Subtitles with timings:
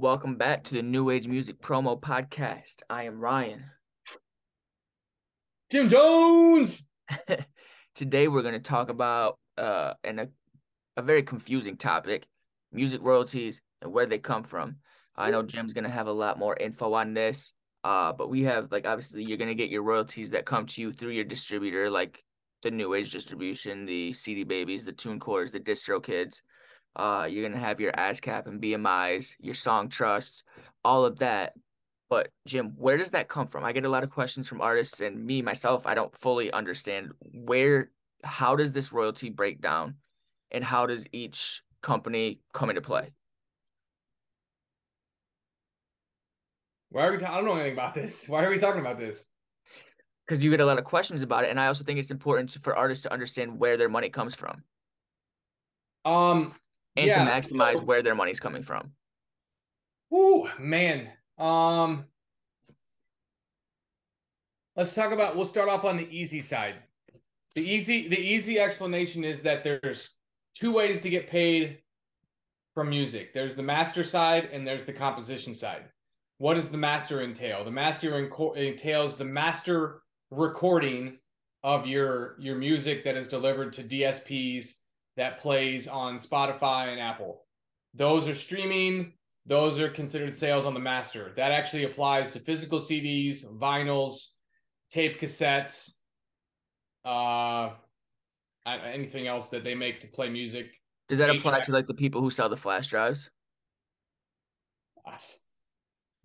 [0.00, 2.76] Welcome back to the New Age Music Promo Podcast.
[2.88, 3.66] I am Ryan.
[5.70, 6.86] Jim Jones.
[7.94, 10.28] Today we're going to talk about uh and a,
[10.96, 12.26] a very confusing topic,
[12.72, 14.76] music royalties and where they come from.
[15.16, 17.52] I know Jim's going to have a lot more info on this.
[17.84, 20.80] Uh but we have like obviously you're going to get your royalties that come to
[20.80, 22.24] you through your distributor like
[22.62, 26.40] the New Age distribution, the CD Babies, the TuneCores, the DistroKids.
[26.96, 30.42] Uh, you're gonna have your ASCAP and BMIs, your Songtrusts,
[30.84, 31.54] all of that.
[32.08, 33.64] But Jim, where does that come from?
[33.64, 35.86] I get a lot of questions from artists and me myself.
[35.86, 37.90] I don't fully understand where,
[38.24, 39.94] how does this royalty break down,
[40.50, 43.12] and how does each company come into play?
[46.90, 47.18] Why are we?
[47.18, 48.28] Ta- I don't know anything about this.
[48.28, 49.24] Why are we talking about this?
[50.26, 52.56] Because you get a lot of questions about it, and I also think it's important
[52.62, 54.64] for artists to understand where their money comes from.
[56.04, 56.54] Um,
[56.96, 58.90] and yeah, to maximize where their money's coming from.
[60.12, 61.08] Ooh, man.
[61.38, 62.04] Um
[64.76, 66.76] let's talk about we'll start off on the easy side.
[67.54, 70.16] The easy the easy explanation is that there's
[70.54, 71.78] two ways to get paid
[72.74, 73.34] from music.
[73.34, 75.84] There's the master side and there's the composition side.
[76.38, 77.64] What does the master entail?
[77.64, 78.18] The master
[78.56, 81.18] entails the master recording
[81.62, 84.74] of your your music that is delivered to DSPs
[85.16, 87.44] that plays on Spotify and Apple.
[87.94, 89.12] Those are streaming,
[89.46, 91.32] those are considered sales on the master.
[91.36, 94.34] That actually applies to physical CDs, vinyls,
[94.90, 95.92] tape cassettes,
[97.04, 97.70] uh
[98.66, 100.66] anything else that they make to play music.
[101.08, 103.30] Does that apply to like the people who sell the flash drives?
[105.04, 105.16] Uh,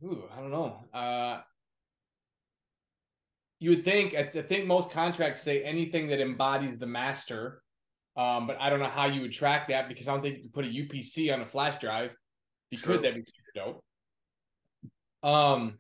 [0.06, 0.80] ooh, I don't know.
[0.94, 1.42] Uh
[3.60, 7.64] you would think I think most contracts say anything that embodies the master
[8.18, 10.44] um, but I don't know how you would track that because I don't think you
[10.44, 12.12] could put a UPC on a flash drive.
[12.12, 12.18] If
[12.72, 12.96] you True.
[12.96, 13.82] could, that'd be super
[15.22, 15.32] dope.
[15.32, 15.80] Um,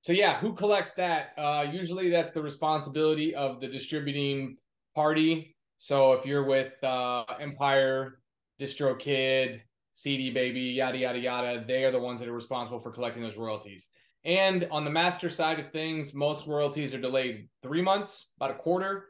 [0.00, 1.32] so yeah, who collects that?
[1.38, 4.56] Uh, usually that's the responsibility of the distributing
[4.94, 5.56] party.
[5.76, 8.18] So if you're with uh, Empire,
[8.60, 9.60] DistroKid,
[9.92, 13.36] CD Baby, yada yada yada, they are the ones that are responsible for collecting those
[13.36, 13.88] royalties.
[14.24, 18.54] And on the master side of things, most royalties are delayed three months, about a
[18.54, 19.06] quarter.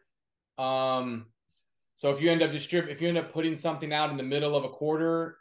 [0.59, 1.26] Um,
[1.94, 4.22] so if you end up distrib- if you end up putting something out in the
[4.22, 5.38] middle of a quarter,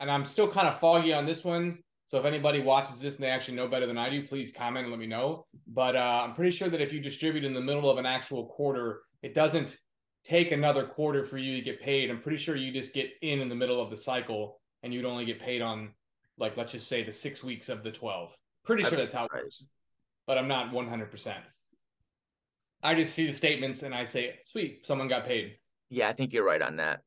[0.00, 1.78] and I'm still kind of foggy on this one.
[2.06, 4.84] So if anybody watches this and they actually know better than I do, please comment
[4.84, 5.46] and let me know.
[5.68, 8.46] But uh, I'm pretty sure that if you distribute in the middle of an actual
[8.46, 9.78] quarter, it doesn't
[10.24, 12.10] take another quarter for you to get paid.
[12.10, 15.04] I'm pretty sure you just get in in the middle of the cycle and you'd
[15.04, 15.90] only get paid on
[16.38, 18.34] like let's just say the six weeks of the 12.
[18.64, 19.68] Pretty sure that's how it goes,
[20.26, 21.34] but I'm not 100%.
[22.82, 25.56] I just see the statements and I say, sweet, someone got paid.
[25.92, 27.02] Yeah, I think you're right on that.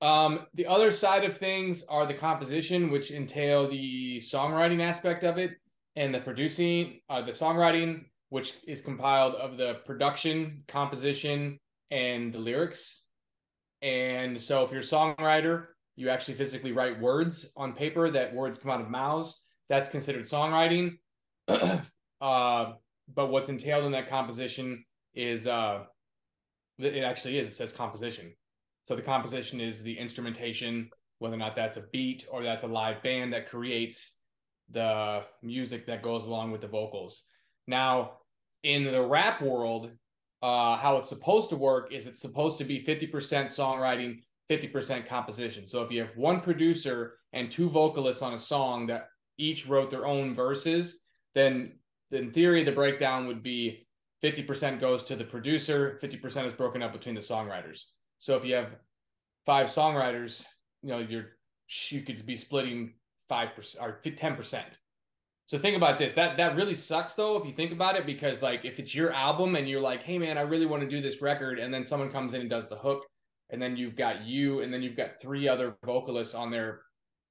[0.00, 5.36] Um, the other side of things are the composition, which entail the songwriting aspect of
[5.36, 5.50] it,
[5.96, 11.58] and the producing, uh, the songwriting, which is compiled of the production, composition,
[11.90, 13.04] and the lyrics.
[13.82, 15.66] And so, if you're a songwriter,
[15.96, 18.10] you actually physically write words on paper.
[18.10, 19.42] That words come out of mouths.
[19.68, 20.96] That's considered songwriting.
[21.48, 22.72] uh,
[23.14, 25.84] but what's entailed in that composition is uh,
[26.78, 27.48] it actually is.
[27.48, 28.32] It says composition.
[28.84, 32.68] So the composition is the instrumentation, whether or not that's a beat or that's a
[32.68, 34.14] live band that creates
[34.70, 37.24] the music that goes along with the vocals.
[37.66, 38.18] Now,
[38.62, 39.90] in the rap world,
[40.42, 43.10] uh, how it's supposed to work is it's supposed to be 50%
[43.46, 44.20] songwriting,
[44.50, 45.66] 50% composition.
[45.66, 49.90] So if you have one producer and two vocalists on a song that each wrote
[49.90, 51.00] their own verses,
[51.34, 51.72] then
[52.10, 53.85] in theory, the breakdown would be
[54.22, 57.84] 50% goes to the producer, 50% is broken up between the songwriters.
[58.18, 58.76] So if you have
[59.44, 60.44] five songwriters,
[60.82, 61.26] you know, you're
[61.90, 62.94] you could be splitting
[63.30, 64.62] 5% or 10%.
[65.48, 66.12] So think about this.
[66.12, 69.12] That that really sucks though if you think about it because like if it's your
[69.12, 71.84] album and you're like, "Hey man, I really want to do this record." And then
[71.84, 73.04] someone comes in and does the hook
[73.50, 76.82] and then you've got you and then you've got three other vocalists on there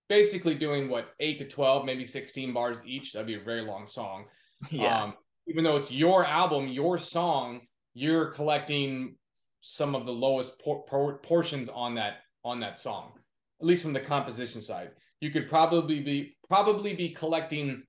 [0.07, 3.13] basically doing what 8 to 12, maybe 16 bars each.
[3.13, 4.25] That'd be a very long song.
[4.71, 5.03] Yeah.
[5.03, 5.13] Um,
[5.47, 7.61] even though it's your album, your song,
[7.93, 9.15] you're collecting
[9.61, 13.13] some of the lowest por- por- portions on that on that song,
[13.59, 14.91] at least from the composition side.
[15.21, 17.83] You could probably be probably be collecting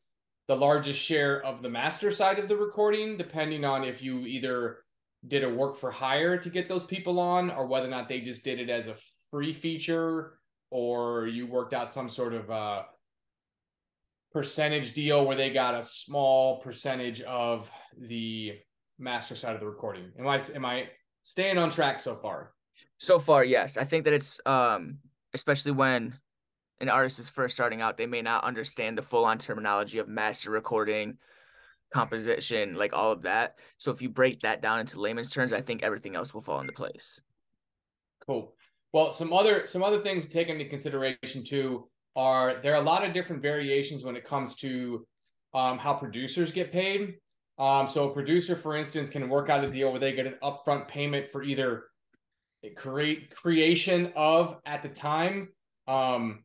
[0.49, 4.79] the largest share of the master side of the recording, depending on if you either
[5.27, 8.21] did a work for hire to get those people on, or whether or not they
[8.21, 8.97] just did it as a
[9.31, 10.39] free feature,
[10.71, 12.83] or you worked out some sort of uh,
[14.37, 18.53] percentage deal where they got a small percentage of the
[18.99, 20.13] master side of the recording.
[20.19, 20.89] Am I am I
[21.23, 22.53] staying on track so far?
[22.99, 23.79] So far, yes.
[23.79, 24.99] I think that it's um
[25.33, 26.13] especially when
[26.83, 30.07] an artist is first starting out, they may not understand the full on terminology of
[30.07, 31.17] master recording,
[31.91, 33.59] composition, like all of that.
[33.79, 36.61] So if you break that down into layman's terms, I think everything else will fall
[36.61, 37.23] into place.
[38.27, 38.53] Cool.
[38.93, 42.85] Well, some other some other things to take into consideration too are there are a
[42.85, 45.07] lot of different variations when it comes to
[45.55, 47.15] um, how producers get paid.
[47.59, 50.35] Um, so a producer, for instance, can work out a deal where they get an
[50.43, 51.85] upfront payment for either
[52.77, 55.49] create creation of at the time,
[55.87, 56.45] um,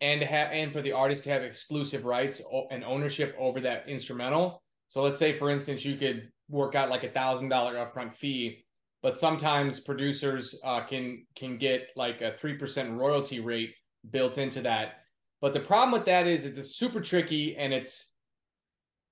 [0.00, 2.40] and have and for the artist to have exclusive rights
[2.70, 4.62] and ownership over that instrumental.
[4.88, 8.64] So let's say, for instance, you could work out like a thousand dollar upfront fee,
[9.02, 13.74] but sometimes producers uh, can can get like a three percent royalty rate
[14.10, 15.05] built into that.
[15.40, 18.12] But the problem with that is it's super tricky and it's.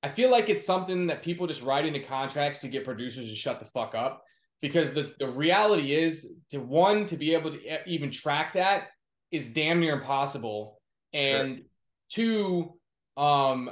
[0.00, 3.34] I feel like it's something that people just write into contracts to get producers to
[3.34, 4.22] shut the fuck up
[4.60, 8.84] because the, the reality is to one to be able to even track that
[9.32, 10.80] is damn near impossible.
[11.12, 11.62] And
[12.08, 12.74] two
[13.16, 13.70] um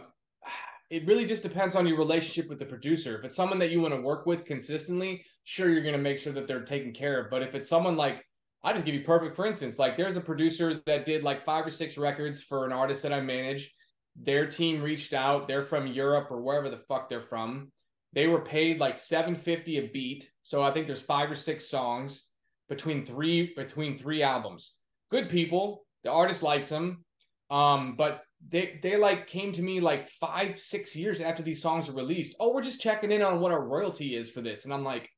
[0.90, 3.18] it really just depends on your relationship with the producer.
[3.18, 6.18] If it's someone that you want to work with consistently sure you're going to make
[6.18, 7.30] sure that they're taken care of.
[7.30, 8.24] But if it's someone like
[8.64, 11.66] i just give you perfect for instance like there's a producer that did like five
[11.66, 13.74] or six records for an artist that i manage
[14.16, 17.70] their team reached out they're from europe or wherever the fuck they're from
[18.16, 20.30] they were paid like 750 a beat.
[20.42, 22.28] So I think there's five or six songs
[22.66, 24.72] between three between three albums.
[25.10, 25.84] Good people.
[26.02, 27.04] The artist likes them.
[27.50, 31.88] Um, but they they like came to me like five, six years after these songs
[31.88, 32.34] were released.
[32.40, 34.64] Oh, we're just checking in on what our royalty is for this.
[34.64, 35.10] And I'm like,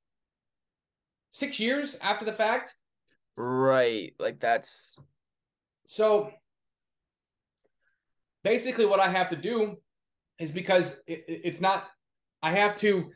[1.31, 2.75] six years after the fact?
[3.39, 4.15] Right.
[4.19, 4.99] Like that's
[5.87, 6.33] so
[8.43, 9.77] basically what I have to do
[10.41, 11.85] is because it, it's not
[12.43, 13.13] I have to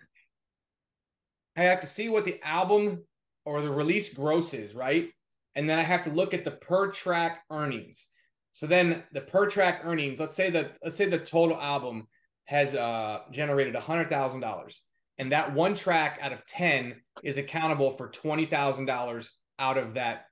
[1.57, 3.03] I have to see what the album
[3.45, 5.11] or the release gross is, right?
[5.57, 8.07] And then I have to look at the per track earnings.
[8.53, 12.07] So then the per track earnings, let's say that let's say the total album
[12.45, 14.85] has uh generated a hundred thousand dollars.
[15.19, 19.95] And that one track out of 10 is accountable for twenty thousand dollars out of
[19.95, 20.27] that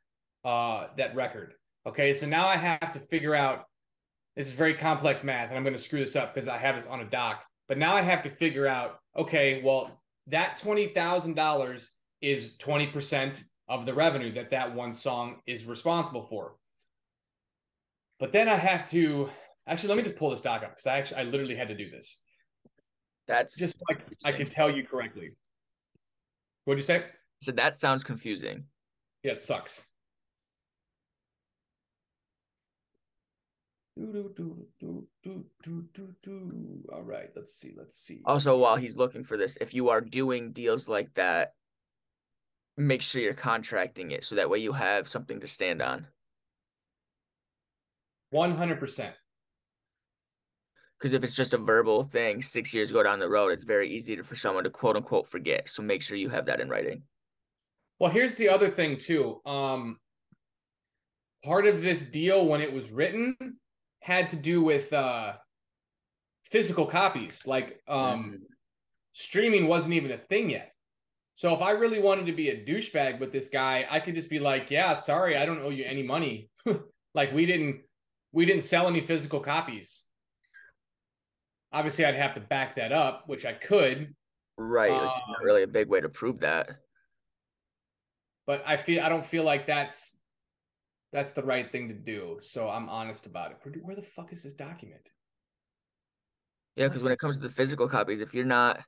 [0.45, 1.55] uh that record.
[1.87, 3.65] Okay, so now I have to figure out
[4.37, 6.77] this is very complex math, and I'm going to screw this up because I have
[6.77, 7.43] this on a doc.
[7.69, 11.89] But now I have to figure out, okay, well, that $20,000
[12.21, 16.55] is 20% of the revenue that that one song is responsible for.
[18.19, 19.31] But then I have to
[19.67, 21.77] actually let me just pull this doc up because I actually I literally had to
[21.77, 22.21] do this.
[23.29, 25.31] That's just like I can tell you correctly.
[26.65, 27.05] What'd you say?
[27.41, 28.65] So that sounds confusing.
[29.23, 29.85] Yeah, it sucks.
[33.97, 34.23] All
[37.03, 37.75] right, let's see.
[37.77, 38.23] Let's see.
[38.25, 41.55] Also, while he's looking for this, if you are doing deals like that,
[42.77, 46.07] make sure you're contracting it so that way you have something to stand on.
[48.33, 49.13] 100%.
[50.99, 53.91] Because if it's just a verbal thing, six years go down the road, it's very
[53.91, 55.69] easy to, for someone to quote unquote forget.
[55.69, 57.03] So make sure you have that in writing.
[58.01, 59.41] Well, here's the other thing, too.
[59.47, 59.99] Um,
[61.45, 63.37] part of this deal when it was written
[64.01, 65.35] had to do with uh
[66.51, 67.47] physical copies.
[67.47, 68.39] Like um mm.
[69.13, 70.73] streaming wasn't even a thing yet.
[71.35, 74.29] So if I really wanted to be a douchebag with this guy, I could just
[74.29, 76.51] be like, "Yeah, sorry, I don't owe you any money.
[77.15, 77.81] like we didn't
[78.33, 80.05] we didn't sell any physical copies."
[81.73, 84.15] Obviously, I'd have to back that up, which I could.
[84.59, 86.69] Right, um, not really a big way to prove that.
[88.51, 90.17] But I feel I don't feel like that's
[91.13, 92.39] that's the right thing to do.
[92.43, 93.59] So I'm honest about it.
[93.85, 95.09] Where the fuck is this document?
[96.75, 98.81] Yeah, because when it comes to the physical copies, if you're not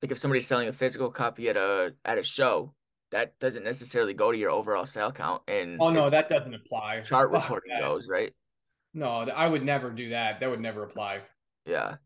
[0.00, 2.72] like if somebody's selling a physical copy at a at a show,
[3.10, 5.42] that doesn't necessarily go to your overall sale count.
[5.46, 7.02] And oh no, that doesn't apply.
[7.02, 8.32] Chart reporting goes right.
[8.94, 10.40] No, I would never do that.
[10.40, 11.20] That would never apply.
[11.66, 11.96] Yeah.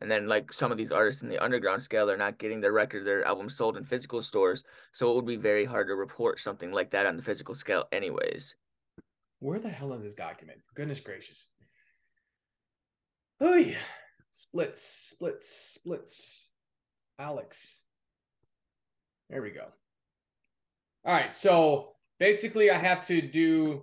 [0.00, 2.72] And then like some of these artists in the underground scale, they're not getting their
[2.72, 4.64] record, their album sold in physical stores.
[4.92, 7.84] So it would be very hard to report something like that on the physical scale
[7.92, 8.54] anyways.
[9.40, 10.58] Where the hell is this document?
[10.74, 11.48] Goodness gracious.
[13.40, 13.76] Oh yeah.
[14.30, 14.82] Splits,
[15.14, 16.50] splits, splits.
[17.18, 17.82] Alex.
[19.28, 19.66] There we go.
[21.04, 21.34] All right.
[21.34, 23.82] So basically I have to do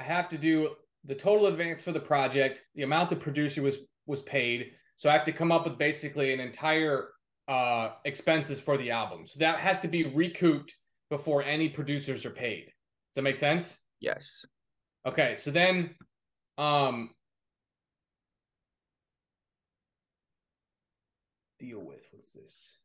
[0.00, 0.70] I have to do
[1.04, 5.12] the total advance for the project, the amount the producer was was paid, so I
[5.12, 7.08] have to come up with basically an entire
[7.48, 9.26] uh, expenses for the album.
[9.26, 10.74] So that has to be recouped
[11.10, 12.64] before any producers are paid.
[12.64, 13.78] Does that make sense?
[14.00, 14.44] Yes.
[15.06, 15.94] Okay, so then
[16.58, 17.10] um
[21.60, 22.78] deal with what's this?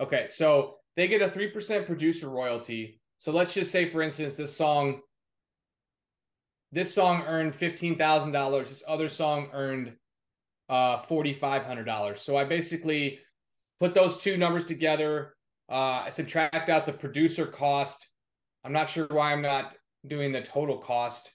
[0.00, 3.00] Okay, so they get a 3% producer royalty.
[3.18, 5.00] So let's just say, for instance, this song,
[6.72, 8.68] this song earned $15,000.
[8.68, 9.92] This other song earned
[10.68, 12.18] uh, $4,500.
[12.18, 13.20] So I basically
[13.78, 15.34] put those two numbers together.
[15.70, 18.06] Uh, I subtract out the producer cost.
[18.64, 19.74] I'm not sure why I'm not
[20.06, 21.30] doing the total cost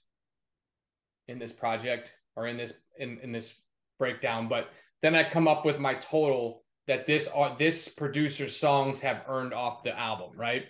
[1.28, 3.54] in this project or in this in, in this
[4.00, 4.70] breakdown, but
[5.02, 9.54] then I come up with my total that this uh, this producer's songs have earned
[9.54, 10.66] off the album, right?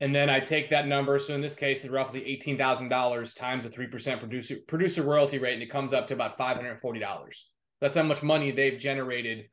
[0.00, 1.18] And then I take that number.
[1.18, 5.02] So in this case, it's roughly eighteen thousand dollars times a three percent producer producer
[5.02, 7.48] royalty rate, and it comes up to about five hundred and forty dollars.
[7.80, 9.48] That's how much money they've generated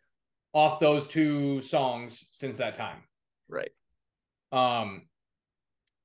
[0.54, 3.04] off those two songs since that time.
[3.50, 3.72] Right.
[4.52, 5.04] Um,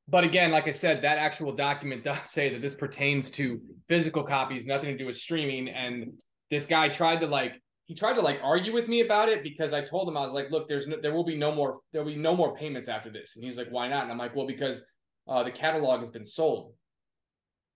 [0.09, 4.25] but again, like I said, that actual document does say that this pertains to physical
[4.25, 5.69] copies, nothing to do with streaming.
[5.69, 6.21] And
[6.51, 7.53] this guy tried to like
[7.91, 10.33] he tried to like argue with me about it because I told him I was
[10.33, 13.11] like, look, there's no, there will be no more there'll be no more payments after
[13.11, 14.05] this, and he's like, why not?
[14.05, 14.85] And I'm like, well, because
[15.27, 16.73] uh, the catalog has been sold.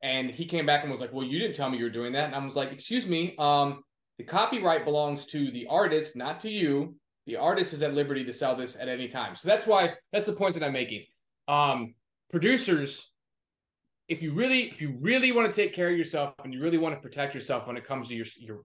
[0.04, 2.12] And he came back and was like, well, you didn't tell me you were doing
[2.12, 3.82] that, and I was like, excuse me, um,
[4.18, 6.94] the copyright belongs to the artist, not to you.
[7.26, 9.34] The artist is at liberty to sell this at any time.
[9.34, 11.06] So that's why that's the point that I'm making.
[11.48, 11.96] Um,
[12.30, 13.10] producers,
[14.06, 16.78] if you really if you really want to take care of yourself and you really
[16.78, 18.60] want to protect yourself when it comes to your your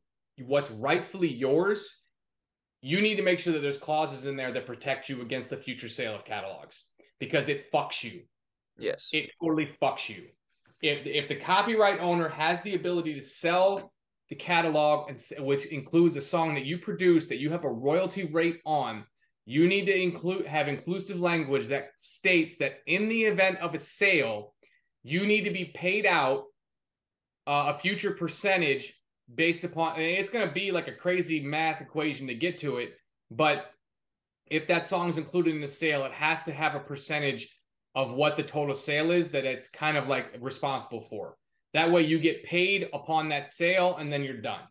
[0.46, 2.01] what's rightfully yours,
[2.81, 5.58] you need to make sure that there's clauses in there that protect you against the
[5.58, 6.86] future sale of catalogs
[7.19, 8.22] because it fucks you.
[8.77, 9.10] Yes.
[9.12, 10.27] It totally fucks you.
[10.81, 13.91] If if the copyright owner has the ability to sell
[14.29, 18.25] the catalog and which includes a song that you produce that you have a royalty
[18.25, 19.03] rate on,
[19.46, 23.79] you need to include have inclusive language that states that in the event of a
[23.79, 24.53] sale,
[25.03, 26.43] you need to be paid out
[27.48, 28.93] uh, a future percentage
[29.36, 32.77] based upon and it's going to be like a crazy math equation to get to
[32.77, 32.93] it
[33.31, 33.71] but
[34.48, 37.50] if that song is included in the sale it has to have a percentage
[37.95, 41.36] of what the total sale is that it's kind of like responsible for.
[41.74, 44.62] That way you get paid upon that sale and then you're done.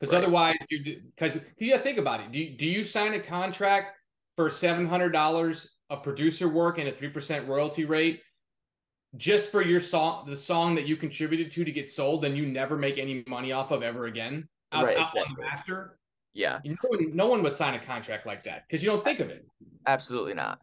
[0.00, 0.22] Because right.
[0.22, 2.32] otherwise you because you gotta think about it.
[2.32, 3.96] Do you, do you sign a contract
[4.36, 8.20] for $700 of producer work and a 3% royalty rate
[9.16, 12.46] just for your song, the song that you contributed to to get sold, then you
[12.46, 14.48] never make any money off of ever again.
[14.72, 15.20] Out, right, out exactly.
[15.20, 15.98] on the master.
[16.32, 16.60] Yeah.
[16.64, 19.28] You know, no one would sign a contract like that because you don't think of
[19.28, 19.46] it.
[19.86, 20.60] Absolutely not.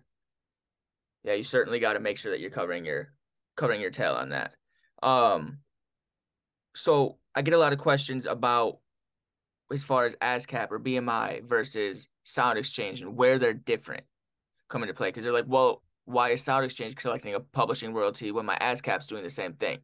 [1.24, 3.14] Yeah, you certainly got to make sure that you're covering your
[3.56, 4.54] covering your tail on that.
[5.04, 5.60] Um
[6.76, 8.80] so I get a lot of questions about
[9.72, 14.04] as far as ASCAP or BMI versus Sound Exchange and where they're different
[14.70, 18.32] come into play because they're like, well, why is Sound Exchange collecting a publishing royalty
[18.32, 19.78] when my ASCAP's doing the same thing?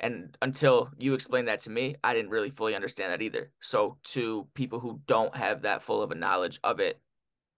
[0.00, 3.52] And until you explained that to me, I didn't really fully understand that either.
[3.62, 7.00] So to people who don't have that full of a knowledge of it,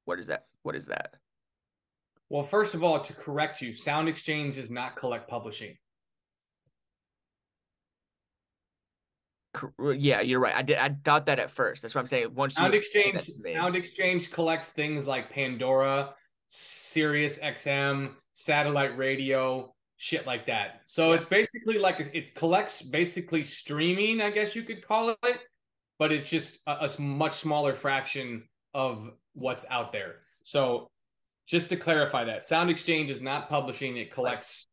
[0.04, 0.44] what is that?
[0.62, 1.14] What is that?
[2.28, 5.78] Well, first of all, to correct you, Sound Exchange does not collect publishing.
[9.80, 10.54] Yeah, you're right.
[10.54, 10.76] I did.
[10.76, 11.80] I thought that at first.
[11.80, 12.34] That's what I'm saying.
[12.34, 16.14] Once Sound Exchange, Sound Exchange collects things like Pandora,
[16.48, 20.82] Sirius XM, satellite radio, shit like that.
[20.86, 21.16] So yeah.
[21.16, 25.38] it's basically like it collects basically streaming, I guess you could call it,
[25.98, 30.16] but it's just a, a much smaller fraction of what's out there.
[30.42, 30.90] So
[31.46, 34.66] just to clarify that, Sound Exchange is not publishing; it collects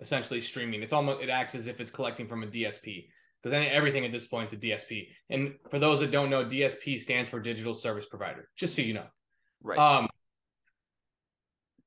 [0.00, 0.82] essentially streaming.
[0.82, 3.06] It's almost it acts as if it's collecting from a DSP
[3.42, 5.08] because then everything at this point is a DSP.
[5.30, 8.48] And for those that don't know, DSP stands for Digital Service Provider.
[8.56, 9.06] Just so you know,
[9.62, 9.78] right?
[9.78, 10.08] Um,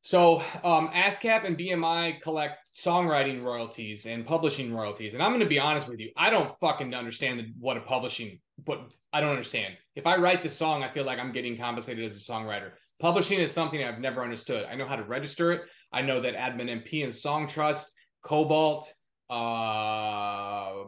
[0.01, 5.13] so um, ASCAP and BMI collect songwriting royalties and publishing royalties.
[5.13, 8.39] And I'm going to be honest with you, I don't fucking understand what a publishing,
[8.65, 9.75] but I don't understand.
[9.95, 12.71] If I write the song, I feel like I'm getting compensated as a songwriter.
[12.99, 14.65] Publishing is something I've never understood.
[14.65, 15.61] I know how to register it.
[15.91, 17.85] I know that Admin MP and Songtrust,
[18.23, 18.91] Kobalt,
[19.29, 20.85] uh,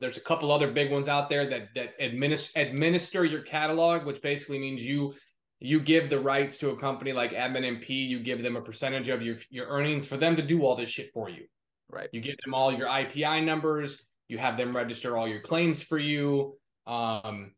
[0.00, 4.20] there's a couple other big ones out there that that administer administer your catalog, which
[4.22, 5.14] basically means you
[5.60, 9.08] you give the rights to a company like Admin MP, you give them a percentage
[9.08, 11.44] of your, your earnings for them to do all this shit for you.
[11.90, 12.08] Right.
[12.12, 15.98] You give them all your IPI numbers, you have them register all your claims for
[15.98, 16.56] you.
[16.86, 17.52] Um,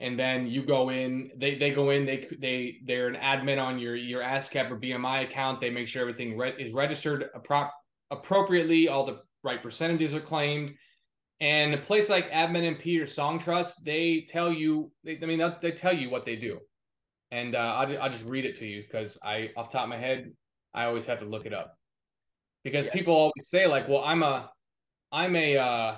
[0.00, 3.78] and then you go in, they, they go in, they, they, they're an admin on
[3.78, 5.60] your, your ASCAP or BMI account.
[5.60, 7.70] They make sure everything re- is registered appro-
[8.10, 8.88] appropriately.
[8.88, 10.72] All the right percentages are claimed.
[11.40, 15.72] And a place like Admin MP or Songtrust, they tell you, they, I mean, they
[15.72, 16.58] tell you what they do
[17.30, 19.98] and uh, I'll, I'll just read it to you because I, off top of my
[19.98, 20.32] head,
[20.74, 21.76] I always have to look it up
[22.64, 22.92] because yeah.
[22.92, 24.50] people always say like, well, I'm a,
[25.12, 25.96] I'm a, uh,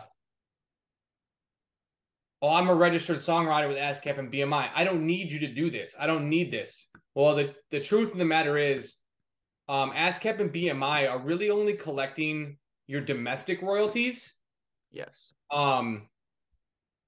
[2.42, 4.70] oh, I'm a registered songwriter with ASCAP and BMI.
[4.74, 5.94] I don't need you to do this.
[5.98, 6.88] I don't need this.
[7.14, 8.96] Well, the, the truth of the matter is,
[9.68, 12.56] um, ASCAP and BMI are really only collecting
[12.88, 14.34] your domestic royalties.
[14.90, 15.32] Yes.
[15.52, 16.08] Um,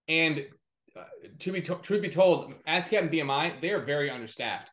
[0.06, 0.46] and
[1.40, 4.70] to be to- truth be told, ASCAP and BMI they are very understaffed.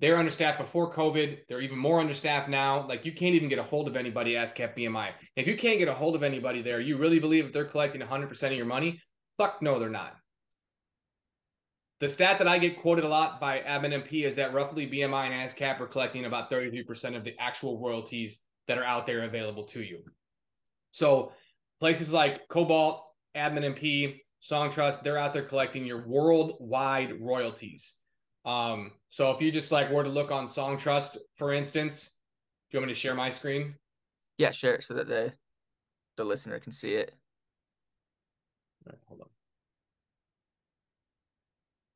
[0.00, 1.40] They're understaffed before COVID.
[1.48, 2.86] They're even more understaffed now.
[2.88, 4.32] Like you can't even get a hold of anybody.
[4.32, 5.10] ASCAP BMI.
[5.36, 8.00] If you can't get a hold of anybody there, you really believe that they're collecting
[8.00, 9.00] 100 percent of your money?
[9.36, 10.14] Fuck no, they're not.
[12.00, 15.30] The stat that I get quoted a lot by Admin MP is that roughly BMI
[15.30, 19.64] and ASCAP are collecting about 33% of the actual royalties that are out there available
[19.64, 20.02] to you.
[20.92, 21.32] So
[21.78, 23.02] places like Kobalt,
[23.36, 23.76] Admin
[24.42, 27.96] MP, Songtrust, they're out there collecting your worldwide royalties.
[28.44, 32.16] Um, so if you just like were to look on Songtrust, for instance,
[32.70, 33.74] do you want me to share my screen?
[34.38, 35.32] Yeah, share it so that the
[36.16, 37.12] the listener can see it.
[38.86, 39.22] Right, hold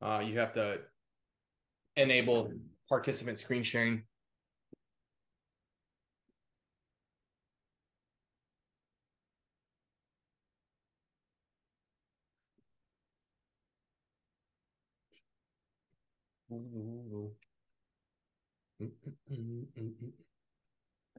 [0.03, 0.11] on.
[0.11, 0.81] Uh, you have to
[1.97, 2.53] enable
[2.89, 4.03] participant screen sharing.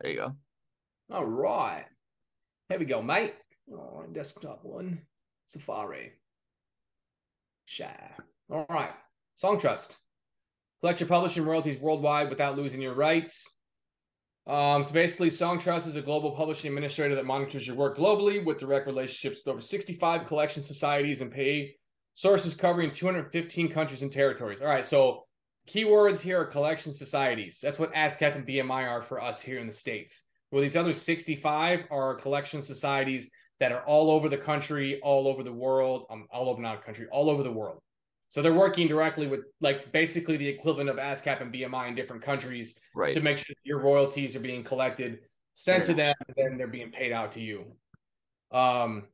[0.02, 0.36] There you go.
[1.12, 1.86] All right.
[2.70, 3.36] Here we go, mate.
[3.72, 5.02] Oh, desktop one.
[5.46, 6.14] Safari.
[7.66, 8.16] Share.
[8.50, 8.94] All right.
[9.42, 9.98] Songtrust.
[10.82, 13.48] Collect your publishing royalties worldwide without losing your rights.
[14.48, 18.60] Um, so basically, Songtrust is a global publishing administrator that monitors your work globally with
[18.60, 21.76] direct relationships with over 65 collection societies and pay
[22.16, 24.62] sources covering 215 countries and territories.
[24.62, 25.24] All right, so
[25.70, 27.60] keywords here are collection societies.
[27.62, 30.24] That's what ASCAP and BMI are for us here in the States.
[30.52, 33.30] Well, these other 65 are collection societies
[33.60, 37.08] that are all over the country, all over the world, um, all over not country,
[37.12, 37.80] all over the world.
[38.30, 42.22] So they're working directly with like basically the equivalent of ASCAP and BMI in different
[42.22, 43.14] countries Right.
[43.14, 45.20] to make sure your royalties are being collected,
[45.54, 47.76] sent to them, and then they're being paid out to you.
[48.52, 49.08] Um,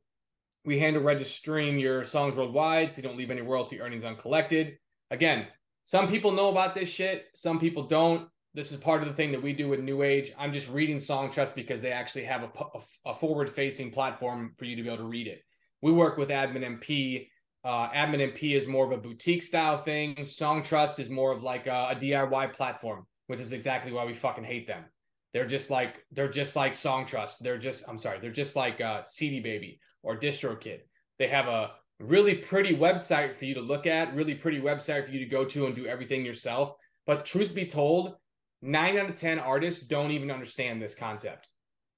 [0.64, 4.78] we handle registering your songs worldwide so you don't leave any royalty earnings uncollected.
[5.10, 5.46] Again,
[5.84, 8.28] some people know about this shit, some people don't.
[8.54, 10.30] This is part of the thing that we do with New Age.
[10.38, 14.76] I'm just reading Songtrust because they actually have a, a, a forward-facing platform for you
[14.76, 15.40] to be able to read it.
[15.80, 17.28] We work with Admin MP.
[17.64, 20.16] Uh, Admin MP is more of a boutique style thing.
[20.16, 24.44] Songtrust is more of like a, a DIY platform, which is exactly why we fucking
[24.44, 24.84] hate them.
[25.32, 27.38] They're just like they're just like Songtrust.
[27.38, 30.80] They're just I'm sorry, they're just like uh, CD Baby or DistroKid.
[31.18, 35.12] They have a really pretty website for you to look at, really pretty website for
[35.12, 36.74] you to go to and do everything yourself.
[37.06, 38.16] But truth be told,
[38.60, 41.48] nine out of 10 artists don't even understand this concept.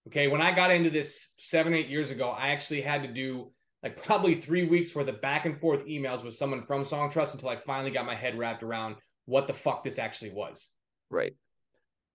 [0.09, 0.29] Okay.
[0.29, 3.51] When I got into this seven, eight years ago, I actually had to do
[3.83, 7.51] like probably three weeks worth of back and forth emails with someone from Songtrust until
[7.51, 10.73] I finally got my head wrapped around what the fuck this actually was.
[11.11, 11.35] Right.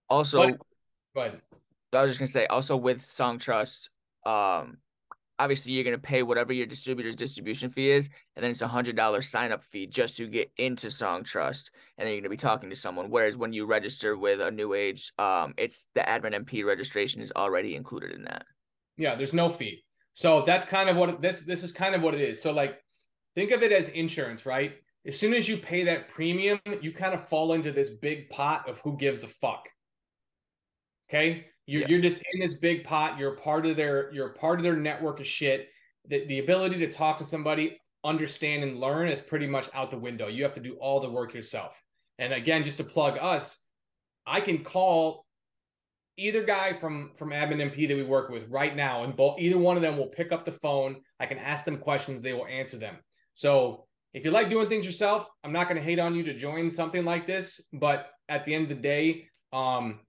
[0.08, 0.46] Also,
[1.14, 1.40] But-
[1.92, 3.88] But I was just gonna say, also with Songtrust,
[4.24, 4.78] um,
[5.40, 8.94] obviously you're gonna pay whatever your distributor's distribution fee is, and then it's a hundred
[8.94, 12.70] dollar sign up fee just to get into Songtrust and then you're gonna be talking
[12.70, 13.10] to someone.
[13.10, 17.32] Whereas when you register with a New Age, um, it's the admin MP registration is
[17.34, 18.44] already included in that.
[18.96, 19.82] Yeah, there's no fee.
[20.12, 22.42] So that's kind of what this this is kind of what it is.
[22.42, 22.78] So like
[23.34, 24.74] think of it as insurance, right?
[25.06, 28.68] As soon as you pay that premium, you kind of fall into this big pot
[28.68, 29.66] of who gives a fuck.
[31.08, 31.46] Okay?
[31.70, 33.16] You're you're just in this big pot.
[33.16, 35.68] You're part of their you're part of their network of shit.
[36.08, 39.98] The, the ability to talk to somebody, understand and learn is pretty much out the
[39.98, 40.26] window.
[40.26, 41.80] You have to do all the work yourself.
[42.18, 43.62] And again, just to plug us,
[44.26, 45.26] I can call
[46.16, 49.56] either guy from from admin mp that we work with right now and both either
[49.56, 52.46] one of them will pick up the phone i can ask them questions they will
[52.46, 52.96] answer them
[53.32, 56.34] so if you like doing things yourself i'm not going to hate on you to
[56.34, 60.00] join something like this but at the end of the day um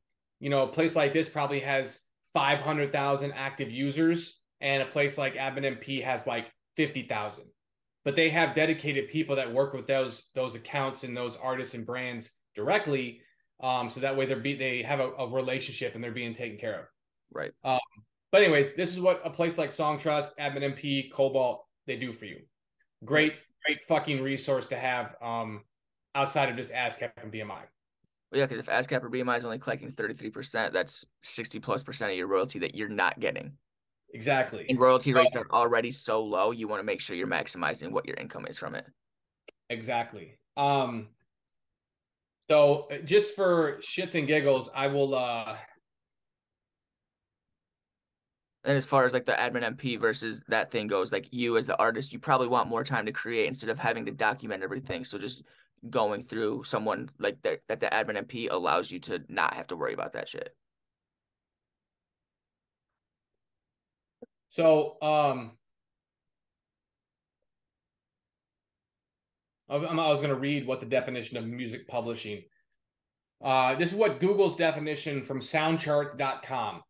[0.42, 2.00] you know a place like this probably has
[2.34, 7.46] 500000 active users and a place like admin mp has like 50000
[8.04, 11.86] but they have dedicated people that work with those those accounts and those artists and
[11.86, 13.22] brands directly
[13.62, 16.58] um, so that way they're be they have a, a relationship and they're being taken
[16.58, 16.86] care of.
[17.32, 17.52] Right.
[17.64, 17.80] Um,
[18.32, 22.26] But anyways, this is what a place like Songtrust, Admin MP, Kobalt they do for
[22.26, 22.40] you.
[23.06, 23.34] Great,
[23.66, 25.62] great fucking resource to have um,
[26.16, 27.62] outside of just ASCAP and BMI.
[28.32, 31.60] Well, yeah, because if ASCAP or BMI is only collecting thirty three percent, that's sixty
[31.60, 33.54] plus percent of your royalty that you're not getting.
[34.14, 34.66] Exactly.
[34.70, 37.92] And royalty So- rates are already so low, you want to make sure you're maximizing
[37.92, 38.86] what your income is from it.
[39.70, 40.38] Exactly.
[40.58, 41.10] Um,
[42.50, 45.58] so uh, just for shits and giggles, I will uh
[48.64, 51.66] And as far as like the admin MP versus that thing goes, like you as
[51.66, 55.04] the artist, you probably want more time to create instead of having to document everything.
[55.04, 55.44] So just
[55.90, 59.76] going through someone like that that the admin MP allows you to not have to
[59.76, 60.56] worry about that shit.
[64.50, 65.52] So, um,
[69.70, 72.44] I was going to read what the definition of music publishing.
[73.42, 76.82] Uh, this is what Google's definition from soundcharts.com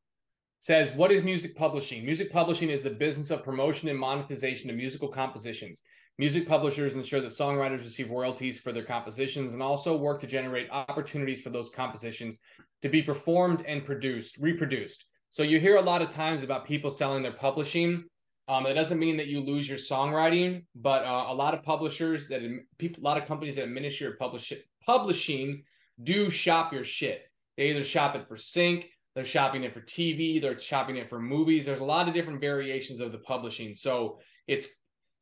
[0.60, 0.91] says.
[0.93, 2.04] What is music publishing?
[2.04, 5.84] Music publishing is the business of promotion and monetization of musical compositions.
[6.17, 10.69] Music publishers ensure that songwriters receive royalties for their compositions and also work to generate
[10.69, 12.39] opportunities for those compositions
[12.82, 15.06] to be performed and produced, reproduced.
[15.30, 18.04] So you hear a lot of times about people selling their publishing
[18.52, 22.28] um, it doesn't mean that you lose your songwriting, but uh, a lot of publishers
[22.28, 22.41] that
[22.78, 24.52] people, a lot of companies that administer your publish,
[24.86, 25.63] publishing
[26.04, 27.21] do shop your shit.
[27.56, 31.17] They either shop it for sync, they're shopping it for TV, they're shopping it for
[31.17, 31.65] movies.
[31.65, 33.74] There's a lot of different variations of the publishing.
[33.74, 34.67] So it's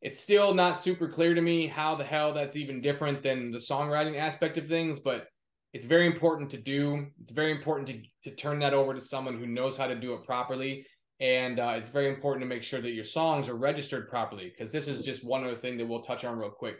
[0.01, 3.57] it's still not super clear to me how the hell that's even different than the
[3.57, 5.27] songwriting aspect of things, but
[5.73, 7.07] it's very important to do.
[7.21, 10.13] It's very important to, to turn that over to someone who knows how to do
[10.13, 10.85] it properly.
[11.19, 14.71] And uh, it's very important to make sure that your songs are registered properly because
[14.71, 16.77] this is just one other thing that we'll touch on real quick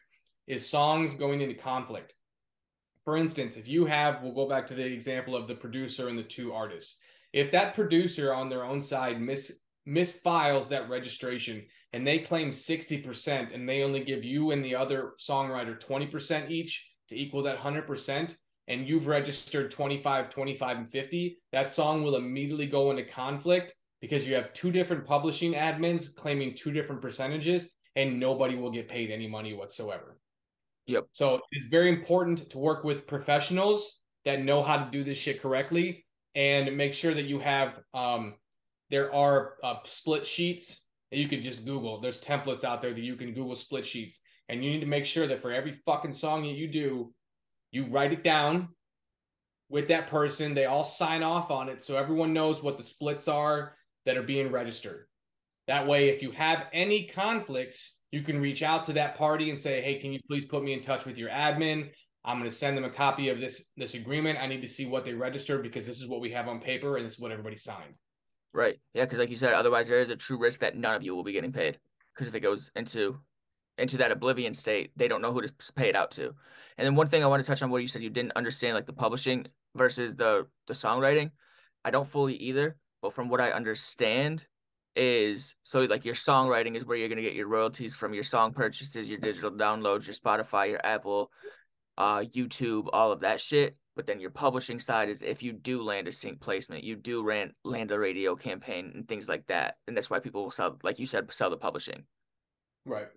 [0.48, 2.16] is songs going into conflict.
[3.04, 6.18] For instance if you have we'll go back to the example of the producer and
[6.18, 6.98] the two artists.
[7.34, 13.54] If that producer on their own side mis misfiles that registration and they claim 60%
[13.54, 18.36] and they only give you and the other songwriter 20% each to equal that 100%
[18.68, 24.28] and you've registered 25 25 and 50 that song will immediately go into conflict because
[24.28, 29.12] you have two different publishing admins claiming two different percentages and nobody will get paid
[29.12, 30.20] any money whatsoever.
[30.86, 31.08] Yep.
[31.12, 35.42] So it's very important to work with professionals that know how to do this shit
[35.42, 38.36] correctly and make sure that you have um
[38.90, 42.00] there are uh, split sheets that you can just Google.
[42.00, 44.22] There's templates out there that you can Google split sheets.
[44.48, 47.14] And you need to make sure that for every fucking song that you do,
[47.72, 48.70] you write it down
[49.70, 50.54] with that person.
[50.54, 53.76] They all sign off on it so everyone knows what the splits are
[54.06, 55.06] that are being registered.
[55.68, 59.60] That way, if you have any conflicts, you can reach out to that party and
[59.60, 61.92] say, "Hey, can you please put me in touch with your admin?
[62.26, 64.40] I'm going to send them a copy of this this agreement.
[64.40, 66.98] I need to see what they registered because this is what we have on paper
[66.98, 67.94] and this is what everybody signed."
[68.54, 68.80] Right.
[68.94, 71.16] Yeah, because like you said, otherwise there is a true risk that none of you
[71.16, 71.80] will be getting paid.
[72.14, 73.20] Because if it goes into
[73.78, 76.34] into that oblivion state, they don't know who to pay it out to.
[76.78, 78.76] And then one thing I want to touch on what you said you didn't understand
[78.76, 81.32] like the publishing versus the the songwriting.
[81.86, 84.46] I don't fully either but from what I understand
[84.96, 88.52] is so like your songwriting is where you're gonna get your royalties from your song
[88.52, 91.32] purchases, your digital downloads, your Spotify, your Apple,
[91.98, 93.78] uh, YouTube, all of that shit.
[93.96, 97.26] But then your publishing side is if you do land a sync placement, you do
[97.26, 100.78] land land a radio campaign and things like that, and that's why people will sell,
[100.84, 102.04] like you said, sell the publishing.
[102.86, 103.08] Right.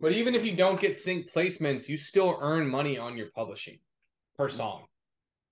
[0.00, 3.78] But even if you don't get sync placements, you still earn money on your publishing
[4.36, 4.56] per mm-hmm.
[4.56, 4.84] song.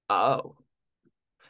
[0.09, 0.57] Oh,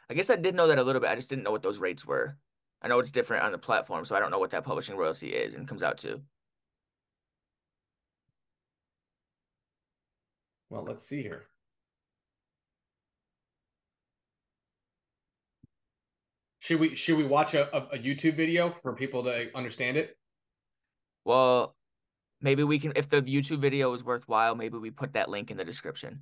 [0.09, 1.11] I guess I did know that a little bit.
[1.11, 2.37] I just didn't know what those rates were.
[2.83, 5.28] I know it's different on the platform, so I don't know what that publishing royalty
[5.28, 6.20] is and comes out to.
[10.70, 11.46] Well, let's see here.
[16.61, 20.16] Should we should we watch a, a, YouTube video for people to understand it?
[21.25, 21.75] Well,
[22.42, 25.57] maybe we can if the YouTube video is worthwhile, maybe we put that link in
[25.57, 26.20] the description.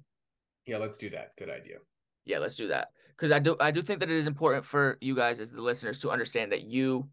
[0.64, 1.32] Yeah, let's do that.
[1.36, 1.78] Good idea.
[2.24, 4.96] Yeah, let's do that because I do I do think that it is important for
[5.00, 7.08] you guys as the listeners to understand that you,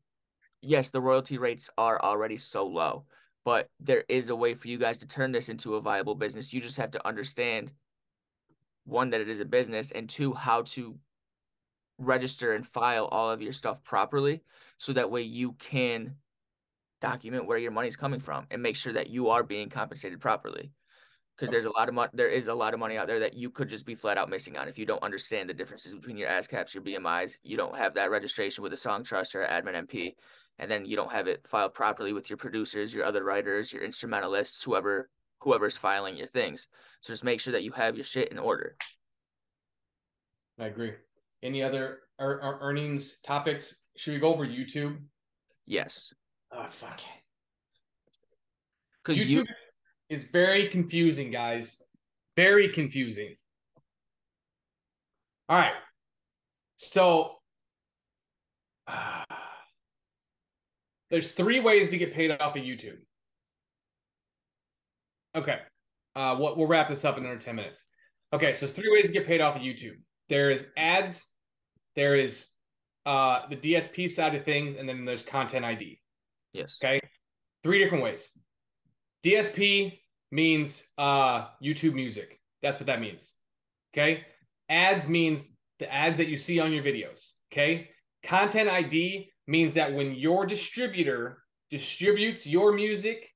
[0.62, 3.06] yes, the royalty rates are already so low,
[3.44, 6.54] but there is a way for you guys to turn this into a viable business.
[6.54, 7.72] You just have to understand
[8.84, 10.96] one that it is a business and two how to
[11.98, 14.42] register and file all of your stuff properly
[14.78, 16.16] so that way you can
[17.02, 20.72] document where your money's coming from and make sure that you are being compensated properly
[21.36, 23.34] because there's a lot of money there is a lot of money out there that
[23.34, 26.18] you could just be flat out missing on if you don't understand the differences between
[26.18, 30.16] your ASCAPs, your BMIs, you don't have that registration with a Songtrust or admin MP,
[30.60, 33.84] and then you don't have it filed properly with your producers, your other writers, your
[33.84, 36.68] instrumentalists, whoever whoever's filing your things.
[37.02, 38.76] So just make sure that you have your shit in order.
[40.58, 40.94] I agree.
[41.44, 43.76] Any other er- er- earnings topics?
[43.98, 44.98] Should we go over YouTube?
[45.66, 46.14] Yes.
[46.52, 47.00] Oh fuck.
[49.04, 49.46] Because YouTube you-
[50.10, 51.82] is very confusing, guys.
[52.36, 53.36] Very confusing.
[55.48, 55.74] All right.
[56.78, 57.36] So
[58.88, 59.24] uh,
[61.10, 62.98] there's three ways to get paid off of YouTube.
[65.36, 65.60] Okay.
[66.16, 67.86] Uh, what we'll wrap this up in under 10 minutes.
[68.32, 69.98] Okay, so there's three ways to get paid off of YouTube.
[70.30, 71.30] There is ads,
[71.96, 72.48] there is
[73.06, 76.00] uh the DSP side of things, and then there's content ID.
[76.54, 76.80] Yes.
[76.84, 77.00] Okay.
[77.64, 78.32] Three different ways.
[79.24, 80.00] DSP
[80.32, 82.40] means uh YouTube music.
[82.62, 83.34] That's what that means.
[83.94, 84.26] Okay.
[84.70, 87.32] Ads means the ads that you see on your videos.
[87.52, 87.90] Okay.
[88.24, 93.30] Content ID means that when your distributor distributes your music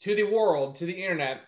[0.00, 1.40] to the world, to the internet,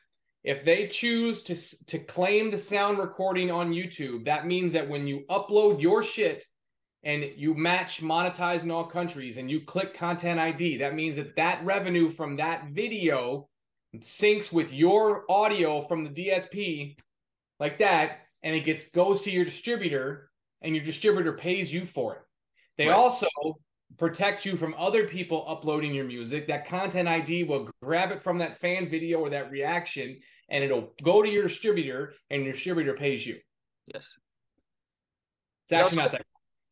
[0.42, 5.06] if they choose to, to claim the sound recording on YouTube, that means that when
[5.06, 6.44] you upload your shit
[7.02, 11.36] and you match monetize in all countries and you click content ID, that means that
[11.36, 13.48] that revenue from that video
[13.98, 16.96] syncs with your audio from the DSP
[17.58, 20.30] like that and it gets goes to your distributor
[20.62, 22.22] and your distributor pays you for it.
[22.78, 22.96] They right.
[22.96, 23.26] also
[23.98, 26.46] protect you from other people uploading your music.
[26.46, 30.92] That content ID will grab it from that fan video or that reaction and it'll
[31.02, 33.38] go to your distributor and your distributor pays you.
[33.86, 34.14] Yes.
[35.64, 36.26] It's actually not that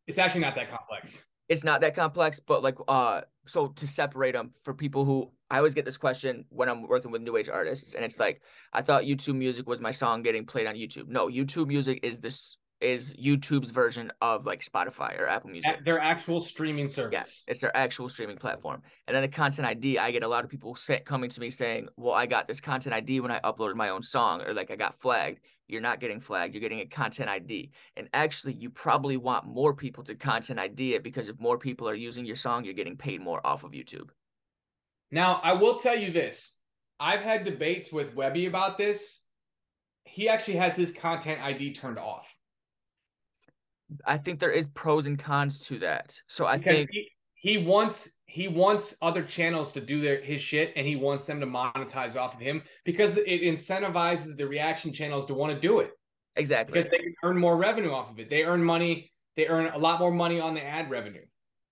[0.07, 1.25] it's actually not that complex.
[1.49, 5.57] It's not that complex, but like uh so to separate them for people who I
[5.59, 8.83] always get this question when I'm working with new age artists and it's like I
[8.83, 11.09] thought YouTube music was my song getting played on YouTube.
[11.09, 15.85] No, YouTube music is this is YouTube's version of like Spotify or Apple Music.
[15.85, 17.45] Their actual streaming service.
[17.47, 18.83] Yeah, it's their actual streaming platform.
[19.07, 21.51] And then the content ID, I get a lot of people say, coming to me
[21.51, 24.71] saying, "Well, I got this content ID when I uploaded my own song, or like
[24.71, 26.55] I got flagged." You're not getting flagged.
[26.55, 27.71] You're getting a content ID.
[27.97, 31.87] And actually, you probably want more people to content ID it because if more people
[31.87, 34.09] are using your song, you're getting paid more off of YouTube.
[35.11, 36.57] Now, I will tell you this.
[36.99, 39.25] I've had debates with Webby about this.
[40.05, 42.27] He actually has his content ID turned off.
[44.05, 46.21] I think there is pros and cons to that.
[46.27, 50.41] So I because think he, he wants he wants other channels to do their his
[50.41, 54.93] shit and he wants them to monetize off of him because it incentivizes the reaction
[54.93, 55.93] channels to want to do it.
[56.37, 56.73] Exactly.
[56.73, 58.31] Because they can earn more revenue off of it.
[58.31, 61.25] They earn money, they earn a lot more money on the ad revenue.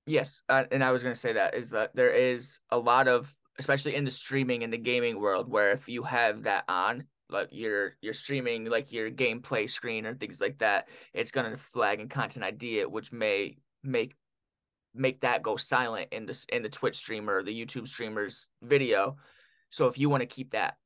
[0.06, 3.08] Yes, uh, and I was going to say that is that there is a lot
[3.08, 7.04] of especially in the streaming and the gaming world where if you have that on
[7.30, 12.00] like you're you're streaming like your gameplay screen or things like that, it's gonna flag
[12.00, 14.14] and content ID which may make
[14.94, 19.16] make that go silent in the in the Twitch streamer the YouTube streamer's video.
[19.70, 20.76] So if you want to keep that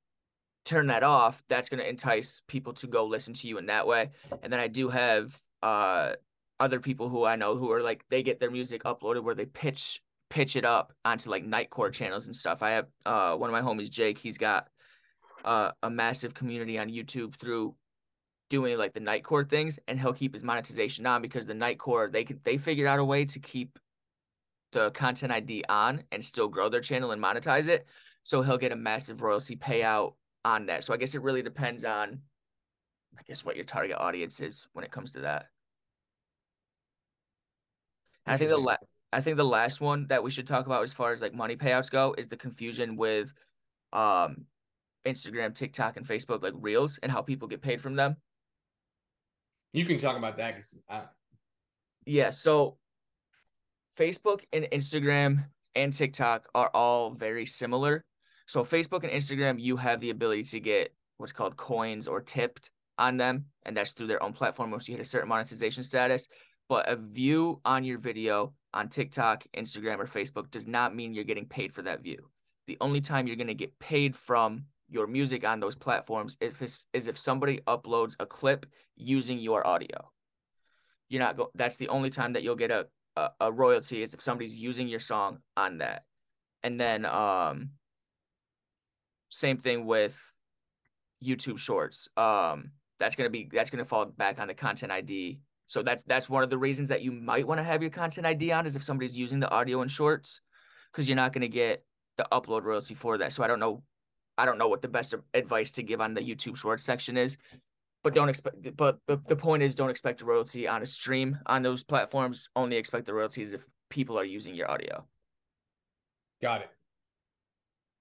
[0.64, 3.86] turn that off, that's going to entice people to go listen to you in that
[3.86, 4.10] way.
[4.42, 6.14] And then I do have uh
[6.58, 9.46] other people who I know who are like they get their music uploaded where they
[9.46, 12.62] pitch pitch it up onto like nightcore channels and stuff.
[12.62, 14.68] I have uh one of my homies Jake, he's got
[15.44, 17.74] uh, a massive community on YouTube through
[18.48, 22.24] doing like the Nightcore things, and he'll keep his monetization on because the Nightcore they
[22.24, 23.78] could they figured out a way to keep
[24.72, 27.86] the content ID on and still grow their channel and monetize it.
[28.22, 30.84] So he'll get a massive royalty payout on that.
[30.84, 32.20] So I guess it really depends on,
[33.18, 35.46] I guess, what your target audience is when it comes to that.
[38.26, 38.76] And I think the la-
[39.12, 41.56] I think the last one that we should talk about as far as like money
[41.56, 43.32] payouts go is the confusion with
[43.92, 44.46] um
[45.06, 48.16] Instagram, TikTok, and Facebook, like Reels, and how people get paid from them.
[49.72, 51.02] You can talk about that because I...
[52.04, 52.30] yeah.
[52.30, 52.76] So
[53.98, 58.04] Facebook and Instagram and TikTok are all very similar.
[58.46, 62.70] So Facebook and Instagram, you have the ability to get what's called coins or tipped
[62.98, 66.28] on them, and that's through their own platform once you hit a certain monetization status.
[66.68, 71.24] But a view on your video on TikTok, Instagram, or Facebook does not mean you're
[71.24, 72.28] getting paid for that view.
[72.66, 76.54] The only time you're going to get paid from your music on those platforms is
[76.60, 80.10] if, is if somebody uploads a clip using your audio.
[81.08, 81.50] You're not go.
[81.54, 84.88] That's the only time that you'll get a, a, a royalty is if somebody's using
[84.88, 86.04] your song on that,
[86.62, 87.70] and then um.
[89.32, 90.18] Same thing with
[91.24, 92.08] YouTube Shorts.
[92.16, 95.38] Um, that's gonna be that's gonna fall back on the content ID.
[95.66, 98.26] So that's that's one of the reasons that you might want to have your content
[98.26, 100.40] ID on is if somebody's using the audio in Shorts,
[100.90, 101.84] because you're not gonna get
[102.18, 103.32] the upload royalty for that.
[103.32, 103.84] So I don't know
[104.40, 107.36] I don't know what the best advice to give on the YouTube Shorts section is,
[108.02, 108.74] but don't expect.
[108.74, 112.48] But the, the point is, don't expect a royalty on a stream on those platforms.
[112.56, 115.04] Only expect the royalties if people are using your audio.
[116.40, 116.70] Got it.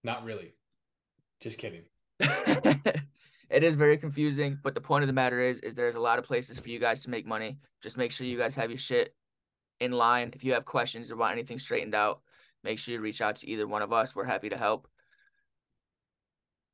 [0.05, 0.53] Not really.
[1.41, 1.83] Just kidding.
[2.21, 6.19] it is very confusing, but the point of the matter is, is there's a lot
[6.19, 7.57] of places for you guys to make money.
[7.83, 9.13] Just make sure you guys have your shit
[9.81, 10.31] in line.
[10.33, 12.21] If you have questions or want anything straightened out,
[12.63, 14.15] make sure you reach out to either one of us.
[14.15, 14.87] We're happy to help.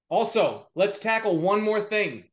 [0.09, 2.25] Also, let's tackle one more thing.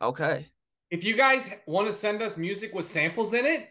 [0.00, 0.46] Okay.
[0.90, 3.68] If you guys want to send us music with samples in it,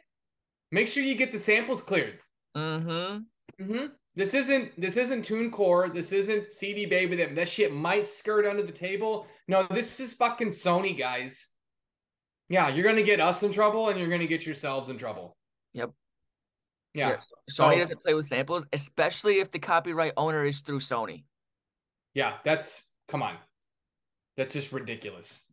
[0.72, 2.20] make sure you get the samples cleared.
[2.56, 3.64] Mm-hmm.
[3.64, 3.86] Mm-hmm.
[4.16, 5.94] This isn't this isn't TuneCore.
[5.94, 7.16] This isn't CD Baby.
[7.16, 9.28] That that shit might skirt under the table.
[9.48, 11.50] No, this is fucking Sony, guys.
[12.50, 15.38] Yeah, you're gonna get us in trouble, and you're gonna get yourselves in trouble.
[15.74, 15.92] Yep.
[16.94, 17.10] Yeah.
[17.10, 17.18] yeah.
[17.50, 17.80] Sony oh.
[17.80, 21.24] doesn't play with samples, especially if the copyright owner is through Sony.
[22.14, 23.36] Yeah, that's come on.
[24.38, 25.44] That's just ridiculous.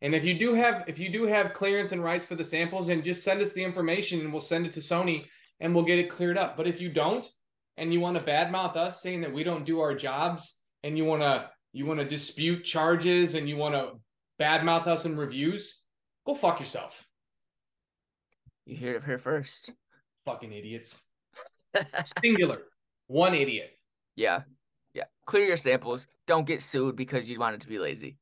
[0.00, 2.88] And if you do have if you do have clearance and rights for the samples,
[2.88, 5.24] then just send us the information and we'll send it to Sony
[5.60, 6.56] and we'll get it cleared up.
[6.56, 7.28] But if you don't
[7.76, 11.04] and you want to badmouth us saying that we don't do our jobs and you
[11.04, 13.92] want to you want to dispute charges and you want to
[14.40, 15.80] badmouth us in reviews,
[16.26, 17.04] go fuck yourself.
[18.66, 19.70] You hear it here first.
[20.26, 21.02] Fucking idiots.
[22.22, 22.62] Singular.
[23.06, 23.70] One idiot.
[24.14, 24.42] Yeah.
[24.92, 25.04] Yeah.
[25.26, 26.06] Clear your samples.
[26.28, 28.18] Don't get sued because you wanted to be lazy.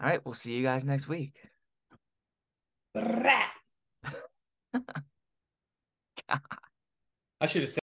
[0.00, 0.20] All right.
[0.24, 1.38] We'll see you guys next week.
[2.94, 3.46] I
[7.46, 7.78] should have said.